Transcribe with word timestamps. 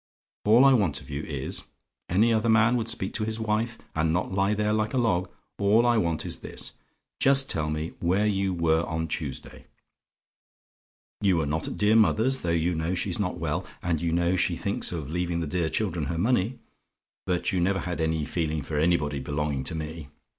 All 0.45 0.65
I 0.65 0.73
want 0.73 0.99
of 0.99 1.11
you 1.11 1.21
is 1.21 1.65
any 2.09 2.33
other 2.33 2.49
man 2.49 2.75
would 2.75 2.87
speak 2.87 3.13
to 3.13 3.23
his 3.23 3.39
wife, 3.39 3.77
and 3.93 4.11
not 4.11 4.31
lie 4.33 4.55
there 4.55 4.73
like 4.73 4.95
a 4.95 4.97
log 4.97 5.29
all 5.59 5.85
I 5.85 5.97
want 5.97 6.25
is 6.25 6.39
this. 6.39 6.73
Just 7.19 7.51
tell 7.51 7.69
me 7.69 7.89
where 7.99 8.25
you 8.25 8.51
were 8.51 8.83
on 8.87 9.07
Tuesday? 9.07 9.67
You 11.21 11.37
were 11.37 11.45
not 11.45 11.67
at 11.67 11.77
dear 11.77 11.95
mother's, 11.95 12.41
though 12.41 12.49
you 12.49 12.73
know 12.73 12.95
she's 12.95 13.19
not 13.19 13.37
well, 13.37 13.63
and 13.83 14.01
you 14.01 14.11
know 14.11 14.35
she 14.35 14.55
thinks 14.57 14.91
of 14.91 15.11
leaving 15.11 15.39
the 15.39 15.45
dear 15.45 15.69
children 15.69 16.05
her 16.05 16.17
money; 16.17 16.57
but 17.27 17.51
you 17.51 17.59
never 17.59 17.81
had 17.81 18.01
any 18.01 18.25
feeling 18.25 18.63
for 18.63 18.79
anybody 18.79 19.19
belonging 19.19 19.63
to 19.65 19.75
me. 19.75 20.07